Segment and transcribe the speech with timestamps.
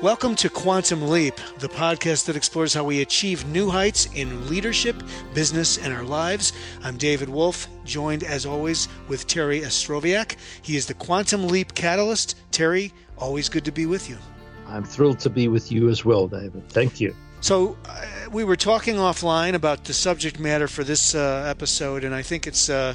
[0.00, 5.02] Welcome to Quantum Leap, the podcast that explores how we achieve new heights in leadership,
[5.34, 6.52] business, and our lives.
[6.84, 10.36] I'm David Wolf, joined as always with Terry Ostroviak.
[10.62, 12.36] He is the Quantum Leap Catalyst.
[12.52, 14.18] Terry, always good to be with you.
[14.68, 16.68] I'm thrilled to be with you as well, David.
[16.68, 17.12] Thank you.
[17.40, 22.14] So, uh, we were talking offline about the subject matter for this uh, episode, and
[22.14, 22.70] I think it's.
[22.70, 22.94] Uh,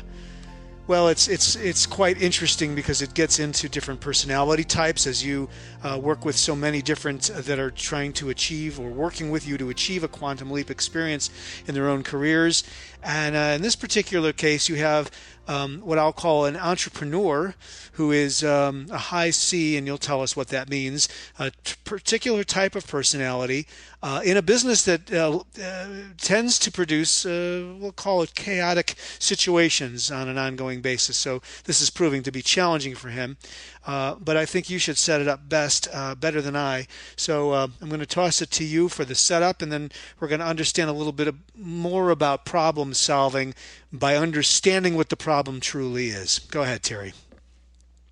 [0.86, 5.48] well, it's it's it's quite interesting because it gets into different personality types as you
[5.82, 9.48] uh, work with so many different uh, that are trying to achieve or working with
[9.48, 11.30] you to achieve a quantum leap experience
[11.68, 12.66] in their own careers.
[13.02, 15.10] And uh, in this particular case, you have
[15.48, 17.56] um, what I'll call an entrepreneur
[17.94, 21.76] who is um, a high C, and you'll tell us what that means, a t-
[21.84, 23.68] particular type of personality
[24.02, 25.88] uh, in a business that uh, uh,
[26.18, 31.18] tends to produce, uh, we'll call it chaotic situations on an ongoing basis.
[31.18, 33.38] So this is proving to be challenging for him.
[33.86, 36.88] Uh, but I think you should set it up best, uh, better than I.
[37.16, 40.40] So I'm going to toss it to you for the setup, and then we're going
[40.40, 43.54] to understand a little bit more about problem solving
[43.92, 46.40] by understanding what the problem truly is.
[46.40, 47.14] Go ahead, Terry.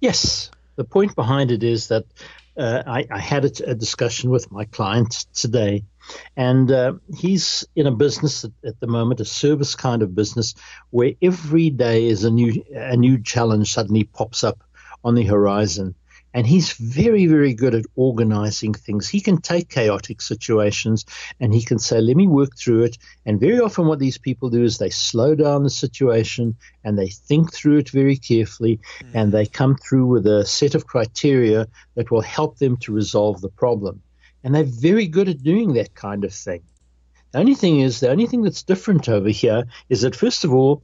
[0.01, 0.51] Yes.
[0.75, 2.05] The point behind it is that
[2.57, 5.83] uh, I, I, had a, a, discussion with my client today,
[6.35, 10.53] and uh, he's in a business at, at, the moment, a service kind of business,
[10.89, 14.63] where every day is a new a new challenge suddenly pops up
[15.03, 15.95] on the horizon.
[16.33, 19.09] And he's very, very good at organizing things.
[19.09, 21.05] He can take chaotic situations
[21.41, 22.97] and he can say, let me work through it.
[23.25, 27.09] And very often, what these people do is they slow down the situation and they
[27.09, 29.09] think through it very carefully mm.
[29.13, 33.41] and they come through with a set of criteria that will help them to resolve
[33.41, 34.01] the problem.
[34.43, 36.63] And they're very good at doing that kind of thing.
[37.31, 40.53] The only thing is, the only thing that's different over here is that, first of
[40.53, 40.83] all,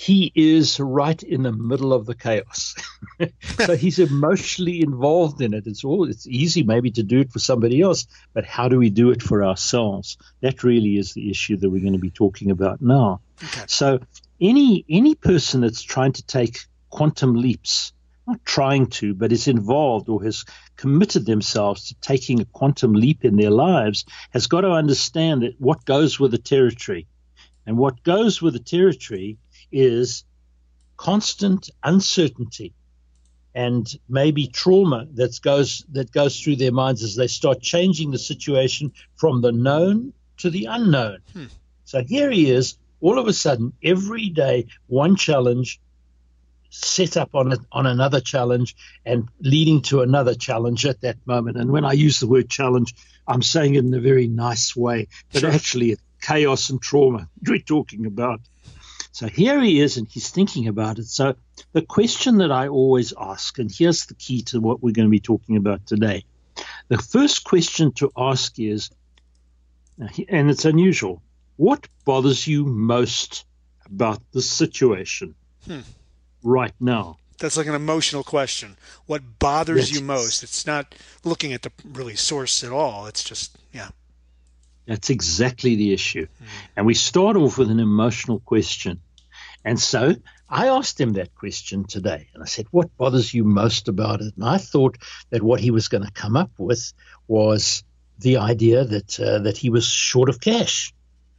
[0.00, 2.76] he is right in the middle of the chaos.
[3.66, 5.66] so he's emotionally involved in it.
[5.66, 8.90] It's all it's easy maybe to do it for somebody else, but how do we
[8.90, 10.16] do it for ourselves?
[10.40, 13.22] That really is the issue that we're going to be talking about now.
[13.42, 13.64] Okay.
[13.66, 13.98] So
[14.40, 16.60] any any person that's trying to take
[16.90, 17.92] quantum leaps,
[18.24, 20.44] not trying to, but is involved or has
[20.76, 25.60] committed themselves to taking a quantum leap in their lives has got to understand that
[25.60, 27.08] what goes with the territory.
[27.66, 29.36] And what goes with the territory
[29.72, 30.24] is
[30.96, 32.74] constant uncertainty
[33.54, 38.18] and maybe trauma that goes that goes through their minds as they start changing the
[38.18, 41.18] situation from the known to the unknown.
[41.32, 41.46] Hmm.
[41.84, 45.80] So here he is, all of a sudden, every day, one challenge
[46.70, 51.56] set up on a, on another challenge and leading to another challenge at that moment.
[51.56, 52.94] And when I use the word challenge,
[53.26, 55.50] I'm saying it in a very nice way, but sure.
[55.50, 58.40] actually, it's chaos and trauma we're talking about.
[59.12, 61.06] So here he is and he's thinking about it.
[61.06, 61.34] So
[61.72, 65.10] the question that I always ask, and here's the key to what we're going to
[65.10, 66.24] be talking about today.
[66.88, 68.90] The first question to ask is,
[70.28, 71.22] and it's unusual,
[71.56, 73.44] what bothers you most
[73.86, 75.34] about the situation
[75.66, 75.80] hmm.
[76.42, 77.18] right now?
[77.38, 78.76] That's like an emotional question.
[79.06, 80.00] What bothers yes.
[80.00, 80.42] you most?
[80.42, 80.94] It's not
[81.24, 83.06] looking at the really source at all.
[83.06, 83.90] It's just, yeah.
[84.88, 86.26] That's exactly the issue.
[86.38, 86.44] Hmm.
[86.76, 89.00] And we start off with an emotional question.
[89.64, 90.14] And so
[90.48, 92.28] I asked him that question today.
[92.32, 94.34] And I said, What bothers you most about it?
[94.34, 94.96] And I thought
[95.28, 96.94] that what he was going to come up with
[97.26, 97.84] was
[98.18, 100.94] the idea that, uh, that he was short of cash.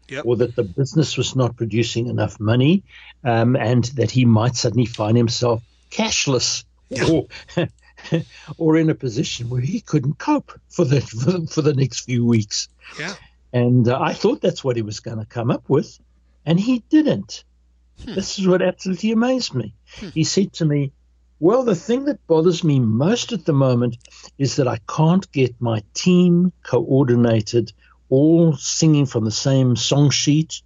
[0.09, 0.25] Yep.
[0.25, 2.83] Or that the business was not producing enough money,
[3.23, 5.61] um, and that he might suddenly find himself
[5.91, 6.63] cashless,
[7.07, 7.27] or,
[8.57, 12.25] or in a position where he couldn't cope for the for, for the next few
[12.25, 12.69] weeks.
[12.99, 13.13] Yeah.
[13.51, 15.99] And uh, I thought that's what he was going to come up with,
[16.45, 17.43] and he didn't.
[18.03, 18.13] Hmm.
[18.13, 19.73] This is what absolutely amazed me.
[19.95, 20.09] Hmm.
[20.09, 20.91] He said to me,
[21.39, 23.97] Well, the thing that bothers me most at the moment
[24.37, 27.73] is that I can't get my team coordinated,
[28.09, 30.61] all singing from the same song sheet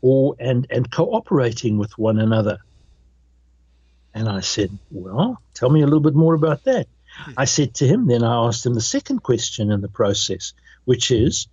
[0.00, 2.58] or and, and cooperating with one another.
[4.14, 6.86] And I said, Well, tell me a little bit more about that.
[7.16, 7.32] Hmm.
[7.36, 10.54] I said to him, then I asked him the second question in the process,
[10.84, 11.48] which is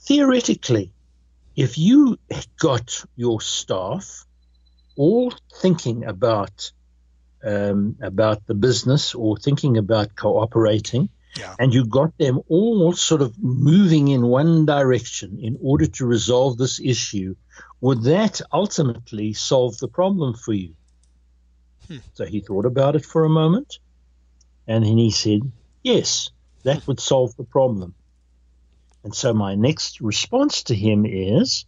[0.00, 0.92] theoretically,
[1.56, 2.18] if you
[2.58, 4.24] got your staff
[4.96, 6.72] all thinking about
[7.42, 11.08] um, about the business or thinking about cooperating,
[11.38, 11.54] yeah.
[11.58, 16.58] and you got them all sort of moving in one direction in order to resolve
[16.58, 17.34] this issue,
[17.80, 20.74] would that ultimately solve the problem for you?
[21.88, 21.98] Hmm.
[22.12, 23.78] So he thought about it for a moment,
[24.66, 25.40] and then he said,
[25.82, 26.30] "Yes,
[26.64, 27.94] that would solve the problem."
[29.04, 31.64] And so my next response to him is,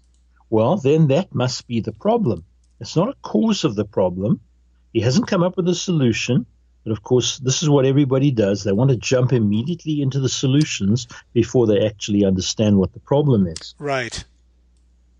[0.50, 2.44] well, then that must be the problem.
[2.80, 4.40] It's not a cause of the problem.
[4.92, 6.46] He hasn't come up with a solution.
[6.84, 8.64] But of course, this is what everybody does.
[8.64, 13.46] They want to jump immediately into the solutions before they actually understand what the problem
[13.46, 13.74] is.
[13.78, 14.24] Right.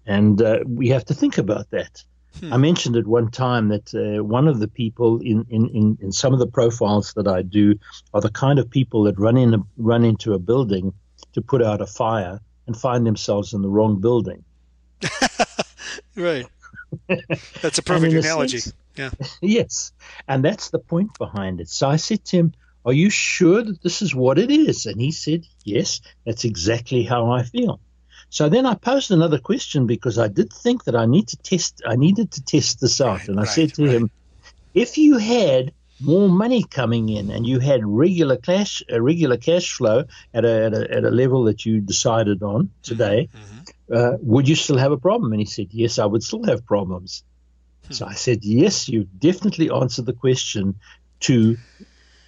[0.05, 2.03] And uh, we have to think about that.
[2.41, 2.53] Hmm.
[2.53, 6.13] I mentioned at one time that uh, one of the people in, in, in, in,
[6.13, 7.79] some of the profiles that I do
[8.13, 10.95] are the kind of people that run in a, run into a building
[11.35, 14.45] to put out a fire and find themselves in the wrong building.
[16.17, 16.47] right.
[17.61, 18.59] That's a perfect analogy.
[18.59, 19.11] Sense, yeah.
[19.41, 19.93] Yes.
[20.29, 21.69] And that's the point behind it.
[21.69, 22.53] So I said to him,
[22.85, 24.87] Are you sure that this is what it is?
[24.87, 27.81] And he said, Yes, that's exactly how I feel.
[28.31, 31.83] So then I posed another question because I did think that I need to test
[31.87, 33.21] I needed to test this out.
[33.21, 33.95] Right, and I right, said to right.
[33.95, 34.11] him,
[34.75, 39.73] if you had more money coming in and you had regular cash a regular cash
[39.73, 40.05] flow
[40.35, 43.95] at a, at a, at a level that you decided on today, mm-hmm.
[43.95, 45.33] uh, would you still have a problem?
[45.33, 47.25] And he said, Yes, I would still have problems.
[47.87, 47.93] Hmm.
[47.93, 50.77] So I said, Yes, you've definitely answered the question
[51.21, 51.57] to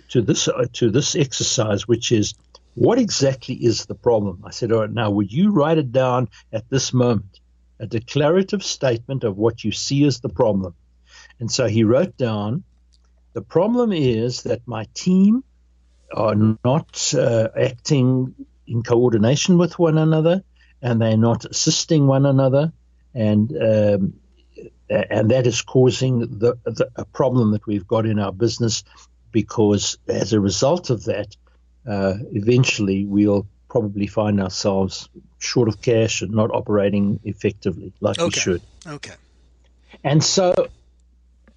[0.09, 2.35] to this uh, to this exercise, which is
[2.75, 4.43] what exactly is the problem?
[4.45, 7.41] I said, all right, now would you write it down at this moment,
[7.79, 10.75] a declarative statement of what you see as the problem?
[11.39, 12.65] And so he wrote down,
[13.35, 15.45] the problem is that my team
[16.13, 18.35] are not uh, acting
[18.67, 20.43] in coordination with one another
[20.81, 22.73] and they're not assisting one another.
[23.15, 24.15] And um,
[24.89, 28.85] and that is causing the, the, a problem that we've got in our business
[29.33, 31.35] because as a result of that,
[31.89, 35.09] uh, eventually we'll probably find ourselves
[35.39, 38.27] short of cash and not operating effectively like okay.
[38.27, 38.63] we should.
[38.87, 39.15] Okay.
[40.05, 40.69] And so,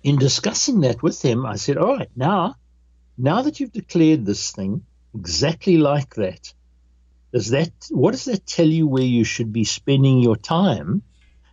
[0.04, 2.56] in discussing that with him, I said, "All right, now,
[3.18, 4.86] now that you've declared this thing
[5.16, 6.54] exactly like that,
[7.34, 11.02] does that what does that tell you where you should be spending your time,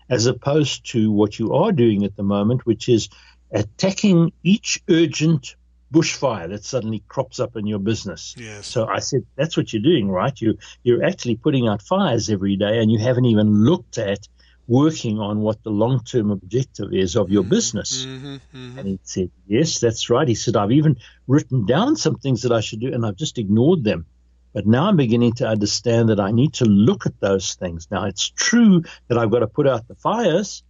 [0.08, 3.08] as opposed to what you are doing at the moment, which is
[3.50, 5.56] attacking each urgent
[5.92, 8.34] bushfire that suddenly crops up in your business.
[8.36, 8.66] Yes.
[8.66, 10.38] So I said, that's what you're doing, right?
[10.40, 14.28] You you're actually putting out fires every day, and you haven't even looked at
[14.66, 17.50] working on what the long term objective is of your mm-hmm.
[17.50, 18.04] business.
[18.04, 18.78] Mm-hmm, mm-hmm.
[18.78, 20.26] And he said, yes, that's right.
[20.26, 20.96] He said, I've even
[21.26, 24.06] written down some things that I should do, and I've just ignored them.
[24.52, 27.88] But now I'm beginning to understand that I need to look at those things.
[27.90, 30.62] Now it's true that I've got to put out the fires,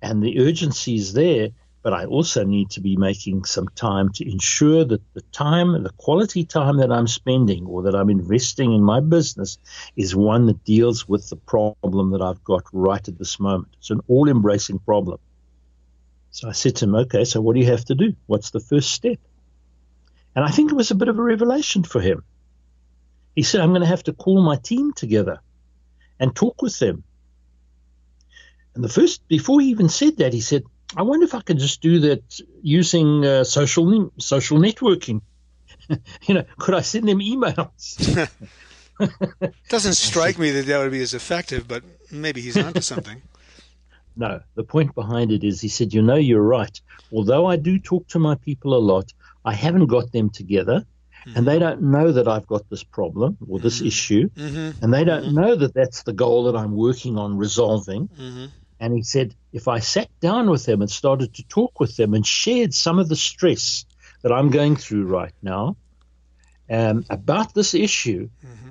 [0.00, 1.48] and the urgency is there
[1.86, 5.90] but I also need to be making some time to ensure that the time, the
[5.90, 9.58] quality time that I'm spending or that I'm investing in my business
[9.94, 13.68] is one that deals with the problem that I've got right at this moment.
[13.78, 15.20] It's an all embracing problem.
[16.32, 18.16] So I said to him, okay, so what do you have to do?
[18.26, 19.20] What's the first step?
[20.34, 22.24] And I think it was a bit of a revelation for him.
[23.36, 25.38] He said, I'm going to have to call my team together
[26.18, 27.04] and talk with them.
[28.74, 31.58] And the first, before he even said that, he said, I wonder if I could
[31.58, 35.22] just do that using uh, social social networking.
[36.22, 38.28] you know, could I send them emails?
[39.68, 43.20] Doesn't strike me that that would be as effective, but maybe he's onto something.
[44.16, 46.80] no, the point behind it is he said, you know, you're right.
[47.12, 49.12] Although I do talk to my people a lot,
[49.44, 50.84] I haven't got them together.
[51.26, 51.38] Mm-hmm.
[51.38, 53.86] And they don't know that I've got this problem or this mm-hmm.
[53.88, 54.28] issue.
[54.30, 54.84] Mm-hmm.
[54.84, 55.34] And they don't mm-hmm.
[55.34, 58.08] know that that's the goal that I'm working on resolving.
[58.78, 62.14] And he said, if I sat down with them and started to talk with them
[62.14, 63.86] and shared some of the stress
[64.22, 65.76] that I'm going through right now
[66.68, 68.68] um, about this issue, mm-hmm.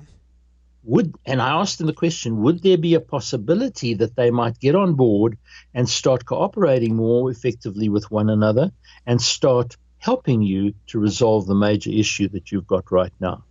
[0.84, 4.60] would and I asked them the question, would there be a possibility that they might
[4.60, 5.38] get on board
[5.74, 8.70] and start cooperating more effectively with one another
[9.06, 13.44] and start helping you to resolve the major issue that you've got right now?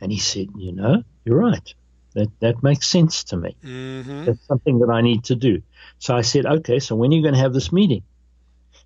[0.00, 1.74] And he said, you know, you're right.
[2.16, 3.54] That that makes sense to me.
[3.62, 4.24] Mm-hmm.
[4.24, 5.60] That's something that I need to do.
[5.98, 6.78] So I said, okay.
[6.78, 8.04] So when are you going to have this meeting?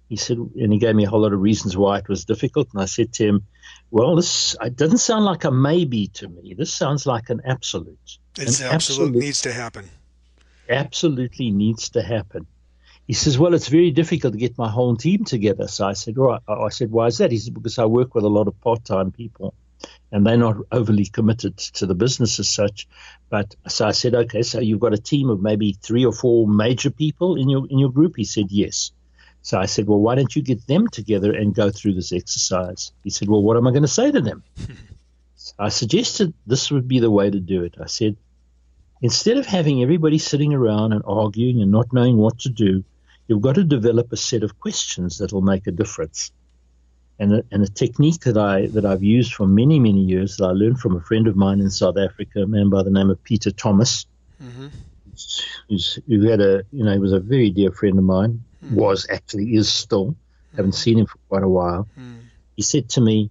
[0.09, 2.67] He said, and he gave me a whole lot of reasons why it was difficult.
[2.73, 3.47] And I said to him,
[3.93, 6.55] well, this it doesn't sound like a maybe to me.
[6.55, 8.19] This sounds like an absolute.
[8.37, 9.89] It's an absolute, absolute needs to happen.
[10.69, 12.49] Absolutely needs to happen.
[13.07, 15.69] He says, well, it's very difficult to get my whole team together.
[15.69, 16.41] So I said, right.
[16.49, 17.31] I said, why is that?
[17.31, 19.55] He said, because I work with a lot of part-time people
[20.13, 22.89] and they're not overly committed to the business as such.
[23.29, 26.49] But so I said, okay, so you've got a team of maybe three or four
[26.49, 28.15] major people in your in your group.
[28.17, 28.93] He said, yes.
[29.43, 32.93] So I said, well, why don't you get them together and go through this exercise?
[33.05, 34.43] He said, well, what am I going to say to them?
[35.37, 37.77] so I suggested this would be the way to do it.
[37.81, 38.17] I said,
[39.01, 42.85] instead of having everybody sitting around and arguing and not knowing what to do,
[43.29, 46.33] you've got to develop a set of questions that will make a difference
[47.21, 50.47] and a, and a technique that I that I've used for many many years that
[50.47, 53.11] I learned from a friend of mine in South Africa, a man by the name
[53.11, 54.07] of Peter Thomas,
[54.43, 54.69] mm-hmm.
[56.09, 58.75] who had a you know he was a very dear friend of mine, mm-hmm.
[58.75, 60.57] was actually is still, mm-hmm.
[60.57, 62.23] haven't seen him for quite a while, mm.
[62.57, 63.31] he said to me,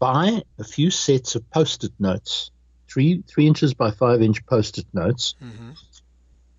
[0.00, 2.50] buy a few sets of post-it notes,
[2.88, 5.70] three three inches by five inch post-it notes, mm-hmm.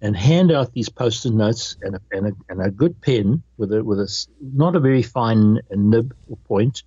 [0.02, 3.72] And hand out these post-it notes and a, and a, and a good pen with
[3.72, 6.84] a with a not a very fine nib or point,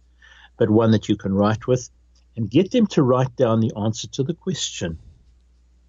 [0.57, 1.88] but one that you can write with,
[2.37, 4.99] and get them to write down the answer to the question.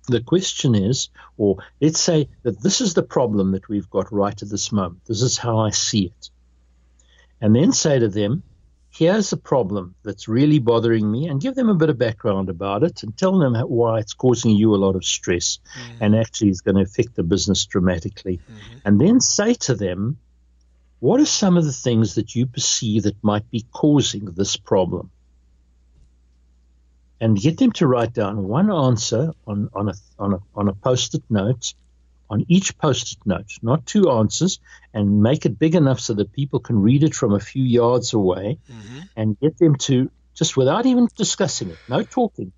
[0.08, 4.42] The question is, or let's say that this is the problem that we've got right
[4.42, 5.06] at this moment.
[5.06, 6.30] This is how I see it.
[7.42, 8.44] And then say to them,
[8.92, 12.84] here's a problem that's really bothering me and give them a bit of background about
[12.84, 16.04] it and tell them why it's causing you a lot of stress mm-hmm.
[16.04, 18.38] and actually is going to affect the business dramatically.
[18.38, 18.78] Mm-hmm.
[18.86, 20.18] And then say to them,
[21.00, 25.12] what are some of the things that you perceive that might be causing this problem?
[27.22, 30.74] And get them to write down one answer on, on a, on a, on a
[30.74, 31.74] post-it note
[32.30, 34.60] on each post-it note, not two answers,
[34.94, 38.14] and make it big enough so that people can read it from a few yards
[38.14, 39.00] away mm-hmm.
[39.16, 42.52] and get them to just without even discussing it, no talking,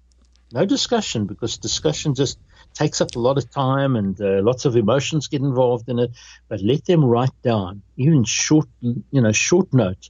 [0.51, 2.37] no discussion, because discussion just
[2.73, 6.11] takes up a lot of time and uh, lots of emotions get involved in it.
[6.47, 10.09] But let them write down, even short, you know, short note,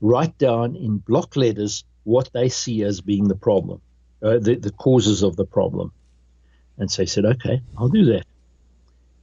[0.00, 3.80] write down in block letters what they see as being the problem,
[4.22, 5.92] uh, the, the causes of the problem.
[6.78, 8.24] And so I said, okay, I'll do that.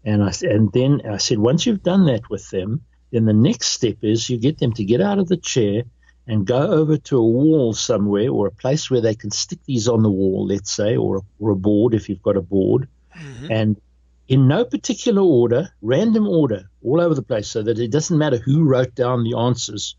[0.06, 3.68] And I and then I said, once you've done that with them, then the next
[3.68, 5.84] step is you get them to get out of the chair
[6.28, 9.88] and go over to a wall somewhere or a place where they can stick these
[9.88, 12.88] on the wall, let's say, or, or a board if you've got a board.
[13.18, 13.52] Mm-hmm.
[13.52, 13.82] And
[14.28, 18.38] in no particular order, random order, all over the place, so that it doesn't matter
[18.38, 19.96] who wrote down the answers.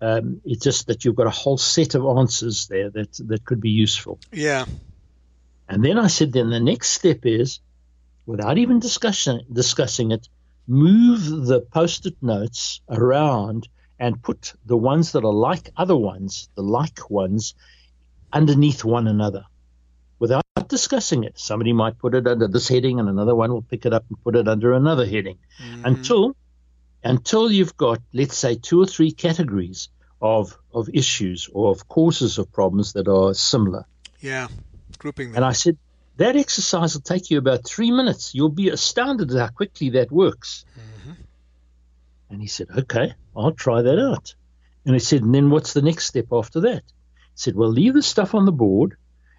[0.00, 3.60] Um, it's just that you've got a whole set of answers there that that could
[3.60, 4.18] be useful.
[4.32, 4.64] Yeah.
[5.68, 7.60] And then I said, then the next step is
[8.26, 10.28] without even discussing, discussing it,
[10.66, 16.48] move the post it notes around and put the ones that are like other ones,
[16.54, 17.54] the like ones,
[18.32, 19.44] underneath one another
[20.18, 21.38] without discussing it.
[21.38, 24.22] Somebody might put it under this heading and another one will pick it up and
[24.22, 25.84] put it under another heading mm-hmm.
[25.84, 26.36] until
[27.02, 29.90] until you've got, let's say, two or three categories
[30.22, 33.84] of, of issues or of causes of problems that are similar.
[34.20, 34.48] Yeah,
[34.96, 35.36] grouping them.
[35.36, 35.76] And I said,
[36.16, 38.34] that exercise will take you about three minutes.
[38.34, 40.64] You'll be astounded at how quickly that works.
[40.78, 41.12] Mm-hmm.
[42.30, 44.34] And he said, Okay, I'll try that out.
[44.84, 46.84] And he said, And then what's the next step after that?
[46.84, 48.96] He said, Well, leave the stuff on the board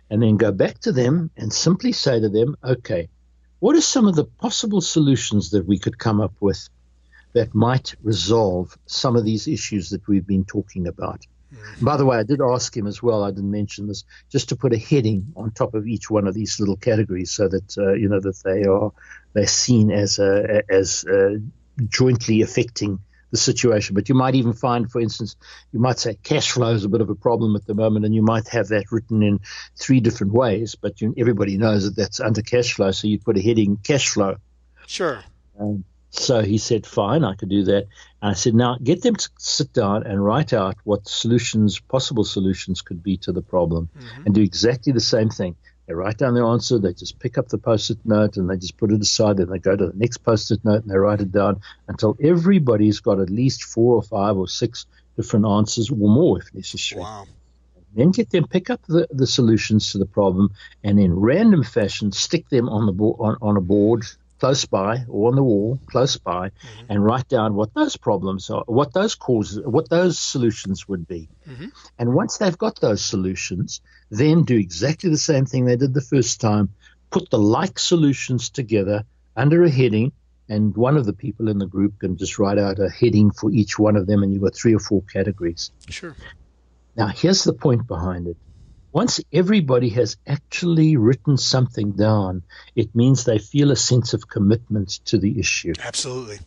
[0.09, 3.09] and then go back to them and simply say to them, Okay,
[3.59, 6.69] what are some of the possible solutions that we could come up with
[7.33, 11.25] that might resolve some of these issues that we've been talking about?
[11.81, 13.23] By the way, I did ask him as well.
[13.23, 16.33] I didn't mention this, just to put a heading on top of each one of
[16.33, 18.91] these little categories, so that uh, you know that they are
[19.33, 21.35] they're seen as uh, as uh,
[21.87, 22.99] jointly affecting
[23.31, 23.95] the situation.
[23.95, 25.35] But you might even find, for instance,
[25.71, 28.15] you might say cash flow is a bit of a problem at the moment, and
[28.15, 29.39] you might have that written in
[29.77, 30.75] three different ways.
[30.75, 34.09] But you, everybody knows that that's under cash flow, so you put a heading cash
[34.09, 34.37] flow.
[34.87, 35.23] Sure.
[35.59, 35.83] Um,
[36.17, 37.87] so he said, fine, I could do that.
[38.21, 42.23] And I said, now get them to sit down and write out what solutions, possible
[42.23, 44.25] solutions could be to the problem mm-hmm.
[44.25, 45.55] and do exactly the same thing.
[45.87, 48.57] They write down their answer, they just pick up the post it note and they
[48.57, 49.37] just put it aside.
[49.37, 52.17] Then they go to the next post it note and they write it down until
[52.21, 57.01] everybody's got at least four or five or six different answers or more if necessary.
[57.01, 57.25] Wow.
[57.93, 60.51] Then get them pick up the, the solutions to the problem
[60.83, 64.05] and in random fashion stick them on the bo- on, on a board
[64.39, 66.85] close by or on the wall close by mm-hmm.
[66.89, 71.29] and write down what those problems are, what those causes, what those solutions would be.
[71.47, 71.67] Mm-hmm.
[71.99, 76.01] And once they've got those solutions, then do exactly the same thing they did the
[76.01, 76.73] first time.
[77.11, 80.11] Put the like solutions together under a heading,
[80.49, 83.51] and one of the people in the group can just write out a heading for
[83.51, 85.71] each one of them, and you've got three or four categories.
[85.89, 86.15] Sure.
[86.95, 88.37] Now, here's the point behind it
[88.95, 92.43] once everybody has actually written something down,
[92.77, 95.73] it means they feel a sense of commitment to the issue.
[95.83, 96.39] Absolutely.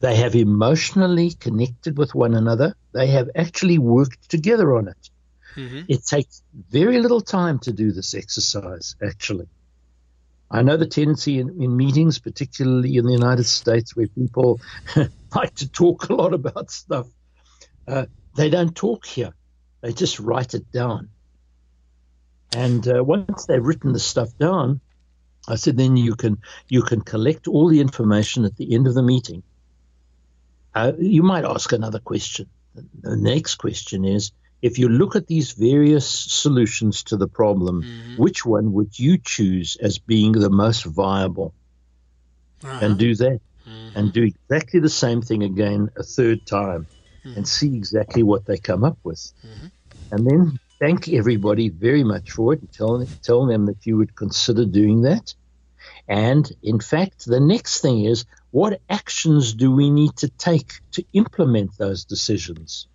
[0.00, 2.74] They have emotionally connected with one another.
[2.90, 5.10] They have actually worked together on it.
[5.54, 5.82] Mm-hmm.
[5.86, 9.46] It takes very little time to do this exercise, actually.
[10.50, 14.60] I know the tendency in, in meetings, particularly in the United States, where people
[15.36, 17.06] like to talk a lot about stuff.
[17.86, 19.32] Uh, they don't talk here,
[19.80, 21.10] they just write it down.
[22.54, 24.80] And uh, once they've written the stuff down,
[25.48, 26.38] I said, then you can
[26.68, 29.42] you can collect all the information at the end of the meeting.
[30.74, 32.48] Uh, you might ask another question.
[32.74, 38.22] The next question is, if you look at these various solutions to the problem, mm-hmm.
[38.22, 41.54] which one would you choose as being the most viable?
[42.64, 42.78] Uh-huh.
[42.82, 43.98] And do that, mm-hmm.
[43.98, 46.86] and do exactly the same thing again a third time.
[47.26, 47.36] mm-hmm.
[47.36, 49.32] and see exactly what they come up with.
[49.44, 49.66] Mm-hmm.
[50.12, 54.14] And then thank everybody very much for it and tell, tell them that you would
[54.14, 55.34] consider doing that.
[56.08, 61.04] And in fact, the next thing is what actions do we need to take to
[61.12, 62.86] implement those decisions?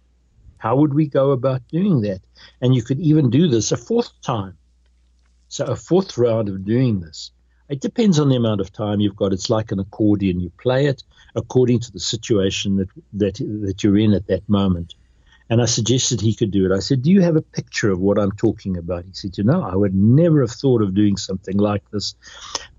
[0.57, 2.21] How would we go about doing that?
[2.61, 4.57] And you could even do this a fourth time.
[5.47, 7.31] So, a fourth round of doing this.
[7.67, 9.33] It depends on the amount of time you've got.
[9.33, 10.39] It's like an accordion.
[10.39, 11.03] You play it
[11.35, 13.35] according to the situation that, that,
[13.65, 14.93] that you're in at that moment.
[15.51, 16.72] And I suggested he could do it.
[16.74, 19.03] I said, Do you have a picture of what I'm talking about?
[19.03, 22.15] He said, You know, I would never have thought of doing something like this.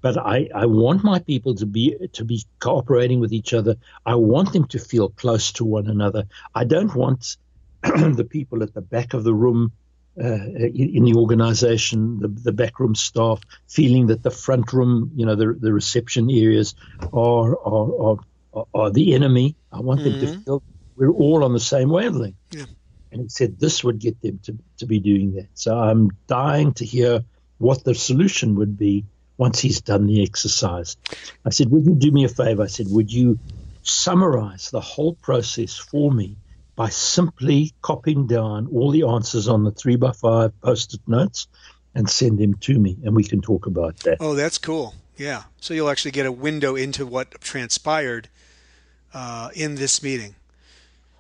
[0.01, 3.77] But I, I want my people to be to be cooperating with each other.
[4.07, 6.25] I want them to feel close to one another.
[6.55, 7.37] I don't want
[7.83, 9.73] the people at the back of the room
[10.19, 15.35] uh, in the organization, the, the backroom staff, feeling that the front room, you know,
[15.35, 16.75] the, the reception areas
[17.13, 18.17] are, are,
[18.55, 19.57] are, are the enemy.
[19.71, 20.11] I want mm-hmm.
[20.11, 20.41] them to mm-hmm.
[20.43, 20.63] feel
[20.97, 22.37] we're all on the same wavelength.
[22.51, 22.65] Yeah.
[23.11, 25.49] And he said this would get them to, to be doing that.
[25.55, 27.25] So I'm dying to hear
[27.59, 29.05] what the solution would be
[29.37, 30.97] once he's done the exercise.
[31.45, 32.63] I said, Would you do me a favor?
[32.63, 33.39] I said, Would you
[33.83, 36.37] summarize the whole process for me
[36.77, 41.49] by simply copying down all the answers on the three by five post it notes
[41.95, 44.17] and send them to me, and we can talk about that.
[44.21, 44.95] Oh, that's cool.
[45.17, 45.43] Yeah.
[45.61, 48.29] So you'll actually get a window into what transpired
[49.13, 50.35] uh, in this meeting.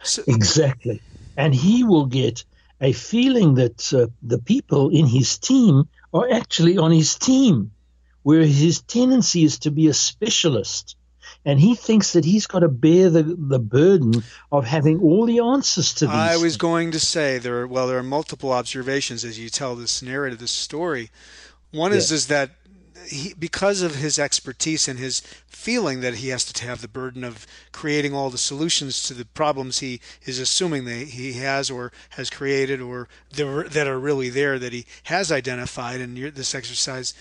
[0.02, 1.02] So- exactly.
[1.36, 2.44] And he will get
[2.80, 7.70] a feeling that uh, the people in his team are actually on his team,
[8.22, 10.96] where his tendency is to be a specialist
[11.44, 15.40] and he thinks that he's got to bear the, the burden of having all the
[15.40, 16.14] answers to these.
[16.14, 19.74] I was going to say there are well there are multiple observations as you tell
[19.74, 21.10] this narrative, this story.
[21.72, 22.50] One is is that
[23.06, 27.24] he, because of his expertise and his feeling that he has to have the burden
[27.24, 31.92] of creating all the solutions to the problems he is assuming that he has or
[32.10, 37.14] has created or that are really there that he has identified in this exercise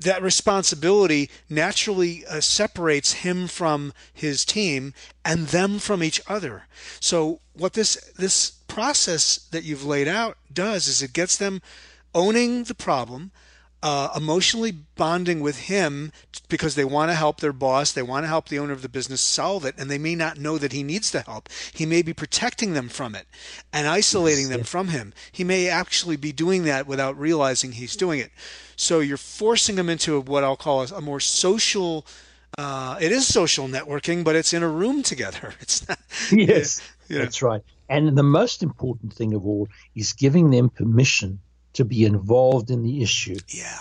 [0.00, 6.64] that responsibility naturally uh, separates him from his team and them from each other.
[7.00, 11.60] So what this this process that you've laid out does is it gets them
[12.14, 13.32] owning the problem,
[13.82, 16.12] uh, emotionally bonding with him
[16.48, 18.88] because they want to help their boss, they want to help the owner of the
[18.88, 21.48] business solve it, and they may not know that he needs the help.
[21.72, 23.26] He may be protecting them from it
[23.72, 24.56] and isolating yes.
[24.56, 25.14] them from him.
[25.32, 28.30] He may actually be doing that without realizing he's doing it.
[28.76, 32.06] So you're forcing them into what I'll call a, more social.
[32.58, 35.54] Uh, it is social networking, but it's in a room together.
[35.60, 35.98] It's not.
[36.30, 37.24] Yes, you know.
[37.24, 37.62] that's right.
[37.88, 41.40] And the most important thing of all is giving them permission
[41.74, 43.38] to be involved in the issue.
[43.48, 43.78] Yeah.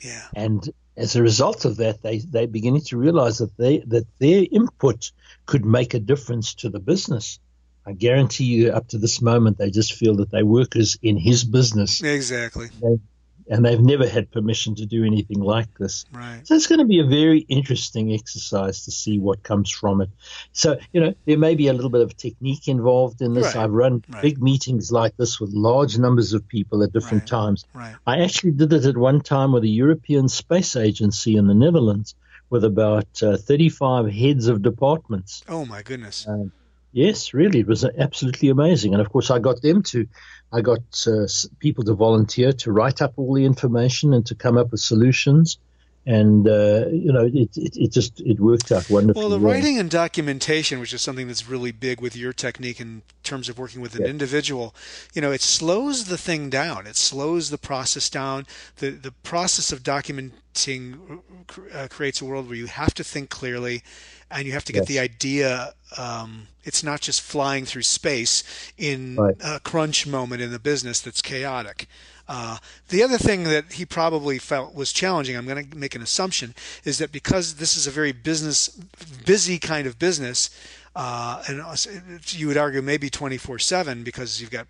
[0.00, 0.24] Yeah.
[0.34, 4.46] And as a result of that, they they beginning to realize that they that their
[4.50, 5.12] input
[5.46, 7.38] could make a difference to the business.
[7.86, 11.44] I guarantee you, up to this moment, they just feel that they're workers in his
[11.44, 12.02] business.
[12.02, 12.68] Exactly.
[12.82, 12.98] They,
[13.50, 16.04] and they've never had permission to do anything like this.
[16.12, 16.40] Right.
[16.44, 20.10] So it's going to be a very interesting exercise to see what comes from it.
[20.52, 23.54] So, you know, there may be a little bit of technique involved in this.
[23.54, 23.64] Right.
[23.64, 24.22] I've run right.
[24.22, 27.64] big meetings like this with large numbers of people at different times.
[27.74, 27.94] Right.
[28.06, 32.14] I actually did it at one time with the European Space Agency in the Netherlands
[32.50, 35.44] with about uh, 35 heads of departments.
[35.48, 36.26] Oh, my goodness.
[36.26, 36.52] Um,
[36.92, 37.60] yes, really.
[37.60, 38.94] It was absolutely amazing.
[38.94, 40.06] And of course, I got them to
[40.50, 41.26] I got uh,
[41.58, 45.58] people to volunteer to write up all the information and to come up with solutions.
[46.08, 49.22] And uh, you know, it, it, it, just it worked out wonderfully.
[49.22, 49.52] Well, the well.
[49.52, 53.58] writing and documentation, which is something that's really big with your technique in terms of
[53.58, 54.08] working with an yeah.
[54.08, 54.74] individual,
[55.12, 56.86] you know, it slows the thing down.
[56.86, 58.46] It slows the process down.
[58.76, 61.20] The the process of documenting
[61.74, 63.82] uh, creates a world where you have to think clearly
[64.30, 64.88] and you have to get yes.
[64.88, 65.74] the idea.
[65.98, 68.44] Um, it's not just flying through space
[68.78, 69.36] in right.
[69.44, 71.86] a crunch moment in the business that's chaotic.
[72.28, 76.02] Uh, the other thing that he probably felt was challenging, I'm going to make an
[76.02, 78.68] assumption, is that because this is a very business,
[79.24, 80.50] busy kind of business,
[80.94, 81.62] uh, and
[82.32, 84.66] you would argue maybe 24/7 because you've got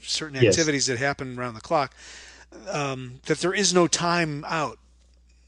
[0.00, 0.98] certain activities yes.
[0.98, 1.94] that happen around the clock,
[2.70, 4.78] um, that there is no time out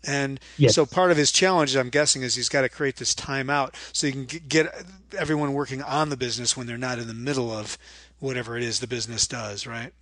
[0.06, 0.74] and yes.
[0.74, 3.74] so part of his challenge, I'm guessing, is he's got to create this time out
[3.92, 4.74] so he can get
[5.16, 7.78] everyone working on the business when they're not in the middle of
[8.20, 9.92] whatever it is the business does, right?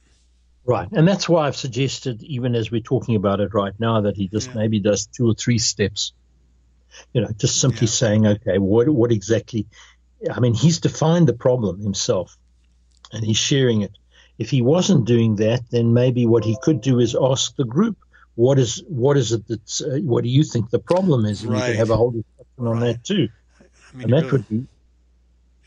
[0.65, 0.89] Right.
[0.93, 4.29] And that's why I've suggested, even as we're talking about it right now, that he
[4.29, 4.55] just yeah.
[4.55, 6.13] maybe does two or three steps.
[7.13, 7.93] You know, just simply yeah.
[7.93, 9.67] saying, okay, what, what exactly?
[10.31, 12.37] I mean, he's defined the problem himself
[13.13, 13.93] and he's sharing it.
[14.39, 17.97] If he wasn't doing that, then maybe what he could do is ask the group
[18.35, 21.43] what is what is it that uh, what do you think the problem is?
[21.43, 21.59] And right.
[21.59, 22.81] you can have a whole discussion on right.
[22.95, 23.29] that too.
[23.61, 24.67] I mean, and that really, would be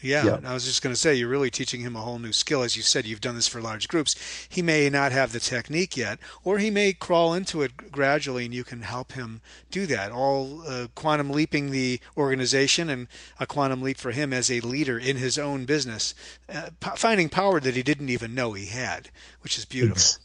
[0.02, 2.34] Yeah, yeah, I was just going to say, you're really teaching him a whole new
[2.34, 2.62] skill.
[2.62, 4.16] As you said, you've done this for large groups.
[4.50, 8.54] He may not have the technique yet, or he may crawl into it gradually, and
[8.54, 10.12] you can help him do that.
[10.12, 13.08] All uh, quantum leaping the organization and
[13.40, 16.14] a quantum leap for him as a leader in his own business,
[16.54, 19.10] uh, p- finding power that he didn't even know he had,
[19.42, 20.22] which is beautiful.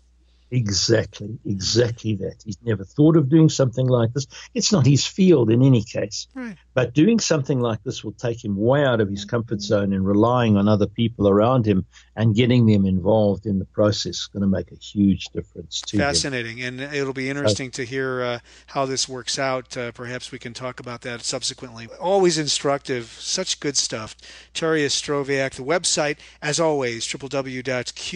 [0.52, 2.42] Exactly, exactly that.
[2.44, 4.26] He's never thought of doing something like this.
[4.52, 6.26] It's not his field in any case.
[6.34, 6.56] Right.
[6.80, 10.06] But doing something like this will take him way out of his comfort zone and
[10.06, 11.84] relying on other people around him
[12.16, 15.98] and getting them involved in the process is going to make a huge difference to
[15.98, 16.56] Fascinating.
[16.56, 16.80] Him.
[16.80, 18.38] And it'll be interesting to hear uh,
[18.68, 19.76] how this works out.
[19.76, 21.86] Uh, perhaps we can talk about that subsequently.
[22.00, 23.14] Always instructive.
[23.18, 24.16] Such good stuff.
[24.54, 28.06] Terry Ostroviak, the website, as always, www.qlcat,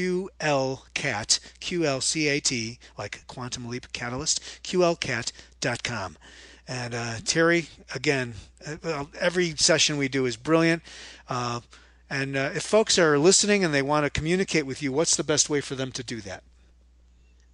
[1.61, 6.17] QLCAT, like Quantum Leap Catalyst, QLcat.com.
[6.67, 8.35] And uh, Terry, again,
[8.85, 10.83] uh, every session we do is brilliant.
[11.29, 11.61] Uh,
[12.09, 15.25] and uh, if folks are listening and they want to communicate with you, what's the
[15.25, 16.43] best way for them to do that?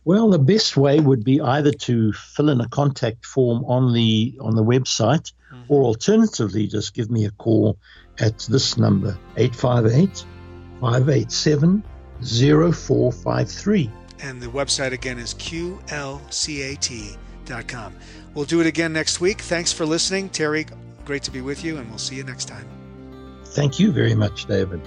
[0.05, 4.37] Well, the best way would be either to fill in a contact form on the
[4.41, 5.63] on the website, mm-hmm.
[5.69, 7.77] or alternatively, just give me a call
[8.19, 10.25] at this number 858
[10.81, 11.85] 587
[12.23, 13.91] 0453.
[14.23, 17.19] And the website again is qlcat.com.
[18.35, 19.41] We'll do it again next week.
[19.41, 20.29] Thanks for listening.
[20.29, 20.67] Terry,
[21.05, 22.67] great to be with you, and we'll see you next time.
[23.45, 24.81] Thank you very much, David.